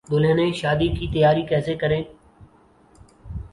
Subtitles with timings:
[0.09, 2.01] دلہنیں شادی کی تیاری کیسے کریں